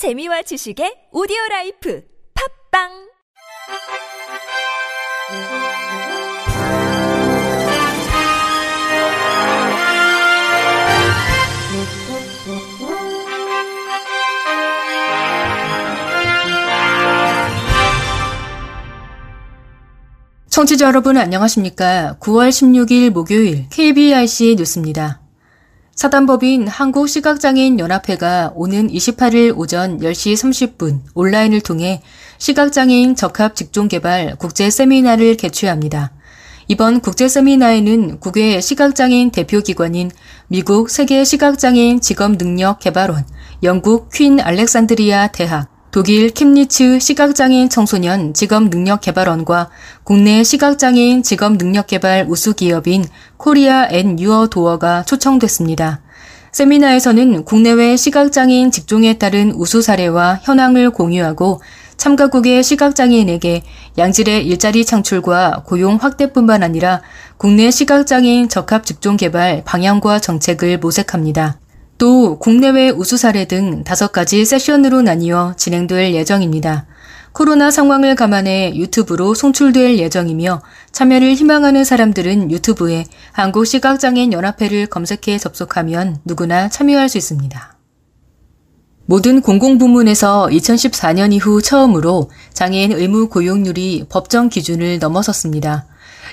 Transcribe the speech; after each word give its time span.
재미와 0.00 0.40
지식의 0.40 1.12
오디오 1.12 1.36
라이프 1.50 2.02
팝빵 2.72 2.88
청취자 20.48 20.86
여러분 20.86 21.18
안녕하십니까? 21.18 22.16
9월 22.20 22.48
16일 22.48 23.10
목요일 23.10 23.68
KBRC 23.68 24.54
뉴스입니다. 24.56 25.19
사단법인 26.00 26.66
한국시각장애인연합회가 26.66 28.52
오는 28.54 28.88
28일 28.88 29.52
오전 29.54 29.98
10시 29.98 30.32
30분 30.32 31.00
온라인을 31.12 31.60
통해 31.60 32.00
시각장애인 32.38 33.16
적합 33.16 33.54
직종개발 33.54 34.36
국제 34.38 34.70
세미나를 34.70 35.36
개최합니다. 35.36 36.10
이번 36.68 37.00
국제 37.00 37.28
세미나에는 37.28 38.18
국외 38.18 38.62
시각장애인 38.62 39.30
대표기관인 39.30 40.10
미국 40.48 40.88
세계 40.88 41.22
시각장애인 41.22 42.00
직업능력개발원, 42.00 43.26
영국 43.62 44.08
퀸 44.08 44.40
알렉산드리아 44.40 45.26
대학, 45.26 45.68
독일 45.90 46.30
킴니츠 46.30 47.00
시각장애인 47.00 47.68
청소년 47.68 48.32
직업능력개발원과 48.32 49.70
국내 50.04 50.44
시각장애인 50.44 51.24
직업능력개발 51.24 52.26
우수기업인 52.28 53.04
코리아 53.36 53.88
앤 53.90 54.18
유어 54.20 54.46
도어가 54.46 55.02
초청됐습니다. 55.02 56.00
세미나에서는 56.52 57.44
국내외 57.44 57.96
시각장애인 57.96 58.70
직종에 58.70 59.14
따른 59.18 59.52
우수 59.52 59.82
사례와 59.82 60.40
현황을 60.42 60.90
공유하고 60.90 61.60
참가국의 61.96 62.62
시각장애인에게 62.62 63.62
양질의 63.98 64.46
일자리 64.46 64.84
창출과 64.84 65.64
고용 65.66 65.96
확대뿐만 65.96 66.62
아니라 66.62 67.02
국내 67.36 67.70
시각장애인 67.70 68.48
적합 68.48 68.86
직종 68.86 69.16
개발 69.16 69.62
방향과 69.64 70.20
정책을 70.20 70.78
모색합니다. 70.78 71.59
또 72.00 72.38
국내외 72.38 72.88
우수 72.88 73.18
사례 73.18 73.44
등 73.44 73.84
다섯 73.84 74.10
가지 74.10 74.46
세션으로 74.46 75.02
나뉘어 75.02 75.52
진행될 75.58 76.14
예정입니다. 76.14 76.86
코로나 77.32 77.70
상황을 77.70 78.14
감안해 78.14 78.72
유튜브로 78.74 79.34
송출될 79.34 79.98
예정이며 79.98 80.62
참여를 80.92 81.34
희망하는 81.34 81.84
사람들은 81.84 82.50
유튜브에 82.50 83.04
한국시각장애인연합회를 83.32 84.86
검색해 84.86 85.36
접속하면 85.36 86.20
누구나 86.24 86.70
참여할 86.70 87.10
수 87.10 87.18
있습니다. 87.18 87.76
모든 89.04 89.42
공공부문에서 89.42 90.48
2014년 90.50 91.34
이후 91.34 91.60
처음으로 91.60 92.30
장애인 92.54 92.92
의무 92.92 93.28
고용률이 93.28 94.06
법정 94.08 94.48
기준을 94.48 95.00
넘어섰습니다. 95.00 95.84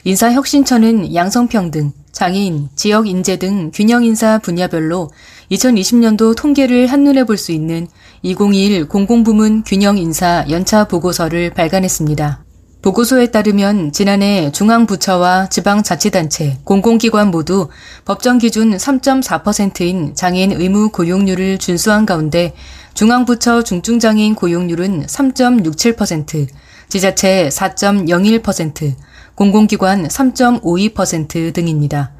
인사혁신처는 0.06 1.14
양성평등, 1.14 1.92
장애인, 2.14 2.70
지역 2.76 3.08
인재 3.08 3.38
등 3.38 3.72
균형 3.74 4.04
인사 4.04 4.40
분야별로 4.40 5.12
2020년도 5.52 6.36
통계를 6.36 6.88
한눈에 6.88 7.24
볼 7.24 7.38
수 7.38 7.52
있는 7.52 7.88
2021 8.24 8.88
공공부문 8.88 9.64
균형 9.66 9.98
인사 9.98 10.46
연차 10.50 10.86
보고서를 10.88 11.52
발간했습니다. 11.52 12.44
보고서에 12.82 13.32
따르면 13.32 13.92
지난해 13.92 14.52
중앙부처와 14.52 15.50
지방자치단체, 15.50 16.60
공공기관 16.64 17.32
모두 17.32 17.70
법정 18.06 18.38
기준 18.38 18.78
3.4%인 18.78 20.16
장애인 20.16 20.54
의무 20.54 20.90
고용률을 20.90 21.58
준수한 21.58 22.06
가운데 22.06 22.54
중앙부처 22.94 23.64
중증장애인 23.64 24.36
고용률은 24.36 25.06
3.67%, 25.06 26.48
지자체 26.90 27.50
4.01%, 27.50 28.94
공공기관 29.36 30.08
3.52% 30.08 31.54
등입니다. 31.54 32.17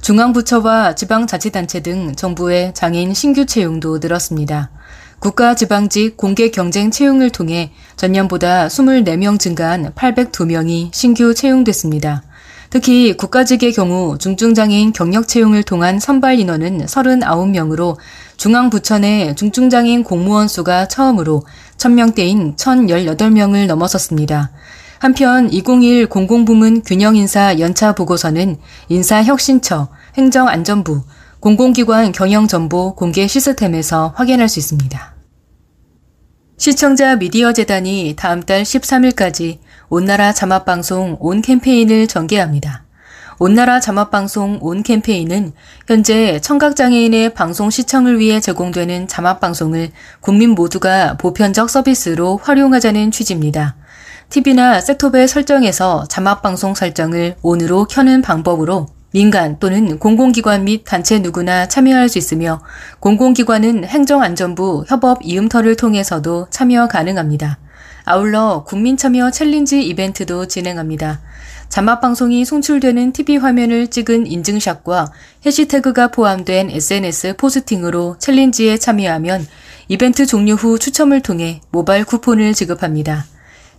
중앙부처와 0.00 0.94
지방자치단체 0.94 1.80
등 1.80 2.14
정부의 2.14 2.72
장애인 2.74 3.14
신규 3.14 3.44
채용도 3.44 3.98
늘었습니다. 3.98 4.70
국가 5.18 5.54
지방직 5.54 6.16
공개 6.16 6.50
경쟁 6.50 6.90
채용을 6.90 7.30
통해 7.30 7.72
전년보다 7.96 8.68
24명 8.68 9.38
증가한 9.38 9.92
802명이 9.94 10.94
신규 10.94 11.34
채용됐습니다. 11.34 12.22
특히 12.70 13.16
국가직의 13.16 13.72
경우 13.72 14.16
중증장애인 14.16 14.92
경력 14.92 15.28
채용을 15.28 15.64
통한 15.64 15.98
선발 15.98 16.38
인원은 16.38 16.86
39명으로 16.86 17.96
중앙부처 18.36 19.00
내 19.00 19.34
중증장애인 19.34 20.04
공무원 20.04 20.48
수가 20.48 20.88
처음으로 20.88 21.42
1000명대인 21.76 22.56
1018명을 22.56 23.66
넘어섰습니다. 23.66 24.50
한편 25.00 25.50
2021 25.50 26.08
공공부문 26.08 26.82
균형인사 26.82 27.58
연차 27.58 27.94
보고서는 27.94 28.58
인사혁신처, 28.90 29.88
행정안전부, 30.18 31.04
공공기관 31.40 32.12
경영정보 32.12 32.96
공개 32.96 33.26
시스템에서 33.26 34.12
확인할 34.14 34.50
수 34.50 34.58
있습니다. 34.58 35.14
시청자 36.58 37.16
미디어 37.16 37.54
재단이 37.54 38.12
다음 38.18 38.42
달 38.42 38.62
13일까지 38.62 39.60
온나라 39.88 40.34
자막방송 40.34 41.16
온 41.18 41.40
캠페인을 41.40 42.06
전개합니다. 42.06 42.84
온나라 43.38 43.80
자막방송 43.80 44.58
온 44.60 44.82
캠페인은 44.82 45.54
현재 45.88 46.38
청각장애인의 46.40 47.32
방송 47.32 47.70
시청을 47.70 48.18
위해 48.18 48.38
제공되는 48.38 49.08
자막방송을 49.08 49.92
국민 50.20 50.50
모두가 50.50 51.16
보편적 51.16 51.70
서비스로 51.70 52.36
활용하자는 52.36 53.10
취지입니다. 53.12 53.79
TV나 54.30 54.80
셋톱의 54.80 55.26
설정에서 55.26 56.04
자막 56.08 56.40
방송 56.40 56.76
설정을 56.76 57.34
온으로 57.42 57.86
켜는 57.86 58.22
방법으로 58.22 58.86
민간 59.10 59.58
또는 59.58 59.98
공공기관 59.98 60.62
및 60.62 60.84
단체 60.84 61.18
누구나 61.18 61.66
참여할 61.66 62.08
수 62.08 62.18
있으며 62.18 62.62
공공기관은 63.00 63.84
행정안전부 63.84 64.84
협업 64.86 65.22
이음터를 65.24 65.74
통해서도 65.74 66.46
참여 66.50 66.86
가능합니다. 66.86 67.58
아울러 68.04 68.62
국민참여 68.68 69.32
챌린지 69.32 69.82
이벤트도 69.82 70.46
진행합니다. 70.46 71.20
자막 71.68 72.00
방송이 72.00 72.44
송출되는 72.44 73.12
TV 73.12 73.36
화면을 73.36 73.88
찍은 73.88 74.28
인증샷과 74.28 75.10
해시태그가 75.44 76.12
포함된 76.12 76.70
SNS 76.70 77.34
포스팅으로 77.36 78.14
챌린지에 78.20 78.78
참여하면 78.78 79.44
이벤트 79.88 80.24
종료 80.24 80.54
후 80.54 80.78
추첨을 80.78 81.20
통해 81.20 81.60
모바일 81.72 82.04
쿠폰을 82.04 82.54
지급합니다. 82.54 83.24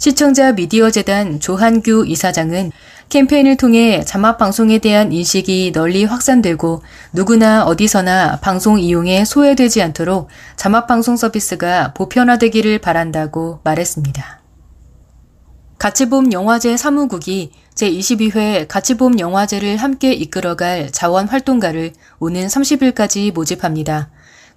시청자 0.01 0.51
미디어 0.51 0.89
재단 0.89 1.39
조한규 1.39 2.06
이사장은 2.07 2.72
캠페인을 3.09 3.56
통해 3.56 4.03
자막 4.03 4.39
방송에 4.39 4.79
대한 4.79 5.12
인식이 5.12 5.73
널리 5.75 6.06
확산되고 6.06 6.81
누구나 7.13 7.66
어디서나 7.66 8.39
방송 8.41 8.79
이용에 8.79 9.25
소외되지 9.25 9.79
않도록 9.84 10.29
자막 10.56 10.88
방송 10.88 11.16
서비스가 11.17 11.94
보편화되기를 11.94 12.79
바란다고 12.79 13.59
말했습니다. 13.63 14.41
가치봄 15.78 16.31
영화제 16.31 16.78
사무국이 16.78 17.51
제22회 17.75 18.68
가치봄 18.68 19.19
영화제를 19.19 19.78
함께 19.78 20.13
이끌어갈 20.13 20.89
자원 20.91 21.28
활동가를 21.28 21.94
오는 22.18 22.47
30일까지 22.47 23.31
모집합니다. 23.33 24.09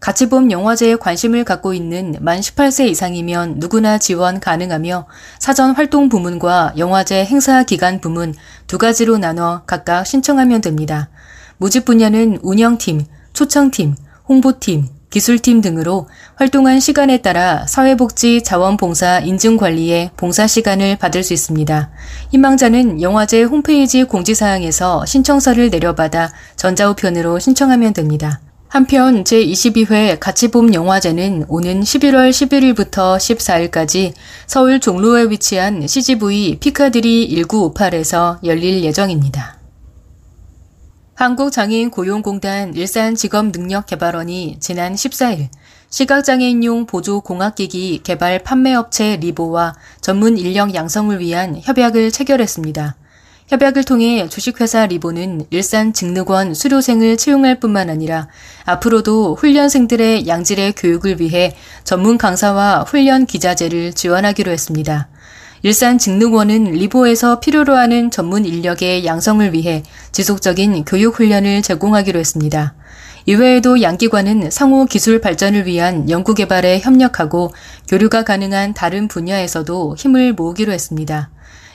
가치봄 0.04 0.50
영화제에 0.50 0.97
관심을 0.97 1.44
갖고 1.44 1.72
있는 1.72 2.15
만 2.20 2.38
18세 2.38 2.88
이상이면 2.88 3.54
누구나 3.56 3.97
지원 3.97 4.38
가능하며 4.38 5.06
사전 5.38 5.70
활동 5.70 6.10
부문과 6.10 6.75
영화제 6.76 7.25
행사 7.25 7.62
기간 7.62 8.03
부문 8.03 8.34
두 8.66 8.76
가지로 8.76 9.16
나눠 9.16 9.62
각각 9.64 10.04
신청하면 10.06 10.60
됩니다. 10.60 11.09
모집 11.56 11.87
분야는 11.87 12.41
운영팀, 12.43 13.06
초청팀, 13.32 13.94
홍보팀, 14.28 14.88
기술팀 15.09 15.62
등으로 15.62 16.06
활동한 16.34 16.81
시간에 16.81 17.22
따라 17.22 17.66
사회복지 17.66 18.43
자원봉사 18.43 19.20
인증관리에 19.20 20.11
봉사 20.19 20.46
시간을 20.46 20.99
받을 20.99 21.23
수 21.23 21.32
있습니다. 21.32 21.90
희망자는 22.31 23.00
영화제 23.00 23.43
홈페이지 23.44 24.05
공지사항에서 24.05 25.06
신청서를 25.06 25.70
내려받아 25.70 26.31
전자우편으로 26.56 27.38
신청하면 27.38 27.94
됩니다. 27.94 28.43
한편 28.75 29.23
제22회 29.23 30.19
가치봄 30.19 30.75
영화제는 30.75 31.44
오는 31.47 31.81
11월 31.81 32.31
11일부터 32.31 33.17
14일까지 33.17 34.12
서울 34.49 34.81
종로에 34.81 35.31
위치한 35.31 35.87
CGV 35.87 36.59
피카드리 36.59 37.29
1958에서 37.47 38.43
열릴 38.43 38.82
예정입니다. 38.82 39.61
한국장애인 41.15 41.91
고용공단 41.91 42.75
일산직업능력개발원이 42.75 44.56
지난 44.59 44.94
14일 44.94 45.50
시각장애인용 45.91 46.87
보조공학기기 46.87 48.00
개발 48.03 48.41
판매업체 48.41 49.19
리보와 49.19 49.77
전문 50.00 50.37
인력 50.37 50.75
양성을 50.75 51.20
위한 51.20 51.61
협약을 51.62 52.11
체결했습니다. 52.11 52.97
협약을 53.49 53.85
통해 53.85 54.26
주식회사 54.26 54.87
리보는 54.87 55.44
일산 55.50 55.93
직능원 55.93 56.55
수료생을 56.55 57.19
채용할 57.19 57.61
뿐만 57.61 57.91
아니라 57.91 58.26
앞으로도 58.64 59.35
훈련생들의 59.35 60.26
양질의 60.26 60.73
교육을 60.73 61.20
위해 61.20 61.55
전문 61.85 62.17
강사와 62.17 62.85
훈련 62.88 63.26
기자재를 63.26 63.93
지원하기로 63.93 64.50
했습니다. 64.50 65.08
일산 65.62 65.99
직능원은 65.99 66.73
리보에서 66.73 67.41
필요로 67.41 67.75
하는 67.75 68.11
전문 68.11 68.46
인력의 68.46 69.05
양성을 69.05 69.52
위해 69.52 69.82
지속적인 70.12 70.87
교육 70.87 71.19
훈련을 71.19 71.61
제공하기로 71.61 72.19
했습니다. 72.19 72.75
이외에도 73.26 73.82
양기관은 73.82 74.50
상호 74.50 74.87
기술 74.87 75.20
발전을 75.20 75.67
위한 75.67 76.08
연구개발에 76.08 76.81
협력하고 76.81 77.52
교류가 77.88 78.25
가능한 78.25 78.73
다른 78.73 79.06
분야에서도 79.06 79.96
힘을 79.99 80.32
모으기로 80.32 80.73
했습니다. 80.73 81.31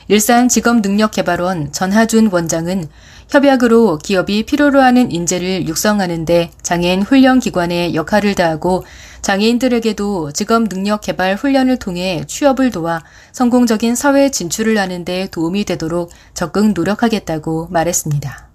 일산 0.09 0.50
직업능력개발원 0.50 1.71
전하준 1.71 2.29
원장은 2.31 2.89
협약으로 3.29 4.00
기업이 4.00 4.44
필요로 4.44 4.81
하는 4.81 5.11
인재를 5.11 5.67
육성하는데 5.67 6.50
장애인 6.63 7.03
훈련기관의 7.03 7.94
역할을 7.94 8.33
다하고 8.33 8.85
장애인들에게도 9.21 10.31
직업능력개발 10.31 11.35
훈련을 11.35 11.77
통해 11.77 12.23
취업을 12.25 12.71
도와 12.71 13.03
성공적인 13.33 13.94
사회 13.94 14.31
진출을 14.31 14.79
하는데 14.79 15.27
도움이 15.29 15.65
되도록 15.65 16.09
적극 16.33 16.71
노력하겠다고 16.71 17.67
말했습니다. 17.69 18.50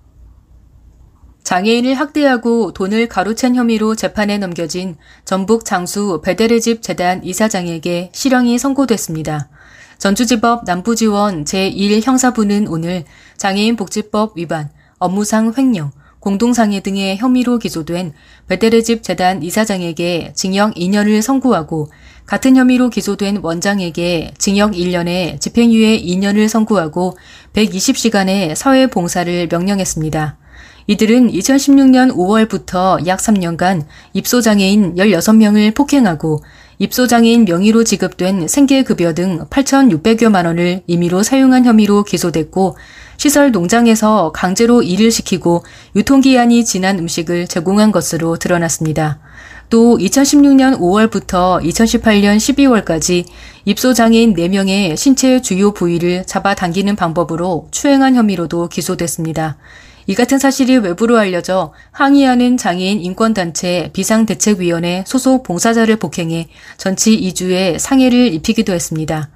장애인을 1.45 1.95
학대하고 1.95 2.73
돈을 2.73 3.07
가로챈 3.07 3.55
혐의로 3.55 3.95
재판에 3.95 4.39
넘겨진 4.39 4.97
전북 5.25 5.65
장수 5.65 6.21
베데르집 6.25 6.83
재단 6.83 7.23
이사장에게 7.23 8.11
실형이 8.13 8.59
선고됐습니다. 8.59 9.51
전주지법 9.99 10.65
남부지원 10.65 11.45
제1형사부는 11.45 12.67
오늘 12.71 13.05
장애인 13.37 13.77
복지법 13.77 14.37
위반, 14.37 14.71
업무상 14.99 15.53
횡령, 15.57 15.93
공동상해 16.25 16.81
등의 16.81 17.19
혐의로 17.19 17.59
기소된 17.59 18.15
베테르집 18.49 19.03
재단 19.03 19.43
이사장에게 19.43 20.33
징역 20.35 20.75
2년을 20.75 21.21
선고하고 21.21 21.91
같은 22.25 22.57
혐의로 22.57 22.89
기소된 22.89 23.41
원장에게 23.43 24.33
징역 24.39 24.73
1년에 24.73 25.39
집행유예 25.39 26.01
2년을 26.01 26.49
선고하고 26.49 27.19
120시간의 27.53 28.55
사회봉사를 28.55 29.49
명령했습니다. 29.51 30.39
이들은 30.87 31.31
2016년 31.31 32.15
5월부터 32.15 33.07
약 33.07 33.19
3년간 33.19 33.85
입소장애인 34.15 34.95
16명을 34.97 35.75
폭행하고 35.75 36.43
입소장애인 36.79 37.45
명의로 37.45 37.85
지급된 37.85 38.49
생계급여 38.49 39.15
등 39.15 39.47
8,600여만 39.51 40.47
원을 40.47 40.83
임의로 40.87 41.23
사용한 41.23 41.65
혐의로 41.65 42.03
기소됐고 42.03 42.77
시설 43.17 43.53
농장에서 43.53 44.33
강제로 44.33 44.83
일을 44.83 45.11
시키고 45.11 45.65
유통기한이 45.95 46.65
지난 46.65 46.99
음식을 46.99 47.47
제공한 47.47 47.93
것으로 47.93 48.37
드러났습니다. 48.37 49.21
또 49.71 49.97
2016년 49.99 50.79
5월부터 50.79 51.63
2018년 51.63 52.37
12월까지 52.37 53.25
입소장애인 53.65 54.35
4명의 54.35 54.97
신체 54.97 55.41
주요 55.41 55.73
부위를 55.73 56.25
잡아당기는 56.27 56.95
방법으로 56.97 57.69
추행한 57.71 58.15
혐의로도 58.15 58.69
기소됐습니다. 58.69 59.57
이 60.07 60.15
같은 60.15 60.39
사실이 60.39 60.79
외부로 60.79 61.19
알려져 61.19 61.73
항의하는 61.93 62.57
장애인 62.57 63.01
인권단체 63.01 63.91
비상대책위원회 63.93 65.05
소속 65.07 65.43
봉사자를 65.43 65.97
폭행해 65.97 66.49
전치 66.77 67.19
2주의 67.19 67.79
상해를 67.79 68.33
입히기도 68.35 68.73
했습니다. 68.73 69.31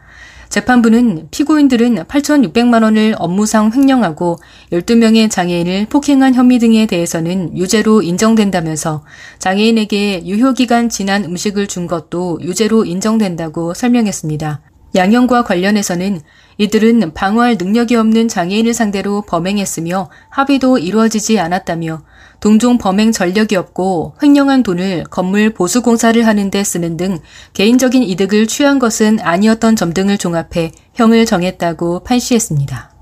재판부는 0.48 1.28
피고인들은 1.30 2.04
8,600만 2.04 2.82
원을 2.82 3.14
업무상 3.18 3.70
횡령하고 3.72 4.38
12명의 4.72 5.30
장애인을 5.30 5.86
폭행한 5.86 6.34
혐의 6.34 6.58
등에 6.58 6.86
대해서는 6.86 7.56
유죄로 7.56 8.02
인정된다면서 8.02 9.04
장애인에게 9.38 10.24
유효기간 10.24 10.88
지난 10.88 11.24
음식을 11.24 11.66
준 11.66 11.86
것도 11.86 12.40
유죄로 12.42 12.86
인정된다고 12.86 13.74
설명했습니다. 13.74 14.60
양형과 14.94 15.44
관련해서는 15.44 16.20
이들은 16.56 17.14
방어할 17.14 17.56
능력이 17.58 17.94
없는 17.94 18.26
장애인을 18.28 18.74
상대로 18.74 19.22
범행했으며 19.22 20.10
합의도 20.30 20.78
이루어지지 20.78 21.38
않았다며 21.38 22.02
동종 22.40 22.78
범행 22.78 23.12
전력이 23.12 23.56
없고 23.56 24.14
횡령한 24.22 24.62
돈을 24.62 25.04
건물 25.04 25.54
보수 25.54 25.82
공사를 25.82 26.24
하는데 26.26 26.64
쓰는 26.64 26.96
등 26.96 27.20
개인적인 27.52 28.02
이득을 28.02 28.46
취한 28.46 28.78
것은 28.78 29.20
아니었던 29.20 29.76
점 29.76 29.92
등을 29.92 30.18
종합해 30.18 30.72
형을 30.94 31.26
정했다고 31.26 32.04
판시했습니다. 32.04 32.92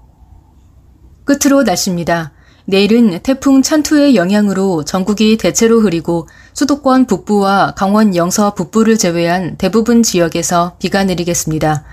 끝으로 1.24 1.62
날씨입니다. 1.62 2.35
내일은 2.68 3.20
태풍 3.22 3.62
찬투의 3.62 4.16
영향으로 4.16 4.84
전국이 4.84 5.36
대체로 5.36 5.80
흐리고 5.80 6.26
수도권 6.52 7.06
북부와 7.06 7.74
강원 7.76 8.16
영서 8.16 8.54
북부를 8.54 8.98
제외한 8.98 9.56
대부분 9.56 10.02
지역에서 10.02 10.74
비가 10.80 11.04
내리겠습니다. 11.04 11.84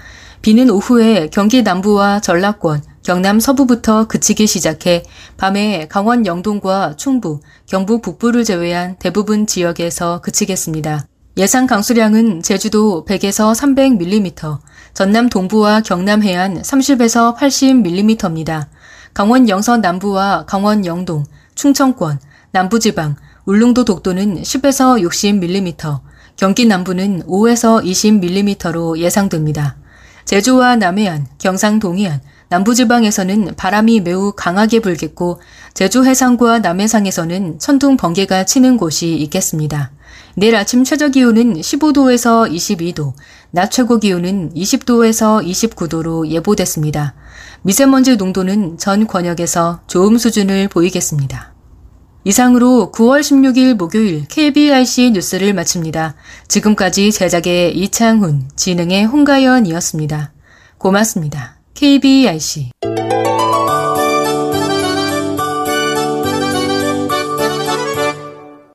비는 0.41 0.71
오후에 0.71 1.29
경기 1.31 1.61
남부와 1.61 2.21
전라권, 2.21 2.81
경남 3.03 3.39
서부부터 3.39 4.07
그치기 4.07 4.47
시작해 4.47 5.03
밤에 5.37 5.87
강원 5.89 6.25
영동과 6.25 6.95
충북, 6.97 7.43
경북 7.67 8.01
북부를 8.01 8.43
제외한 8.43 8.95
대부분 8.97 9.45
지역에서 9.45 10.21
그치겠습니다. 10.21 11.05
예상 11.37 11.67
강수량은 11.67 12.41
제주도 12.41 13.05
100에서 13.05 13.53
300mm, 13.53 14.57
전남 14.95 15.29
동부와 15.29 15.81
경남 15.81 16.23
해안 16.23 16.61
30에서 16.61 17.35
80mm입니다. 17.37 18.67
강원 19.13 19.48
영서 19.48 19.77
남부와 19.77 20.45
강원 20.48 20.86
영동, 20.86 21.24
충청권, 21.54 22.19
남부지방, 22.51 23.15
울릉도 23.45 23.86
독도는 23.86 24.42
10에서 24.42 25.01
60mm, 25.04 26.00
경기 26.36 26.65
남부는 26.65 27.24
5에서 27.27 27.83
20mm로 27.83 28.98
예상됩니다. 28.98 29.75
제주와 30.25 30.77
남해안, 30.77 31.27
경상 31.38 31.80
동해안, 31.80 32.21
남부지방에서는 32.50 33.54
바람이 33.56 34.01
매우 34.01 34.33
강하게 34.36 34.80
불겠고 34.80 35.42
제주 35.74 36.04
해상과 36.06 36.59
남해상에서는 36.59 37.59
천둥 37.59 37.98
번개가 37.98 38.45
치는 38.45 38.77
곳이 38.77 39.16
있겠습니다. 39.16 39.92
내일 40.36 40.56
아침 40.56 40.83
최저 40.83 41.10
기온은 41.10 41.54
15도에서 41.56 42.51
22도, 42.51 43.13
낮 43.51 43.69
최고 43.71 44.00
기온은 44.00 44.51
20도에서 44.54 45.45
29도로 45.45 46.27
예보됐습니다. 46.27 47.13
미세먼지 47.62 48.15
농도는 48.15 48.77
전 48.77 49.07
권역에서 49.07 49.81
좋음 49.88 50.18
수준을 50.18 50.68
보이겠습니다. 50.69 51.54
이상으로 52.25 52.92
9월 52.94 53.19
16일 53.19 53.75
목요일 53.75 54.25
KBRC 54.27 55.12
뉴스를 55.12 55.54
마칩니다. 55.54 56.16
지금까지 56.48 57.12
제작의 57.12 57.77
이창훈, 57.77 58.50
진행의 58.56 59.06
홍가연이었습니다. 59.06 60.33
고맙습니다. 60.78 61.57
KBRC 61.73 62.71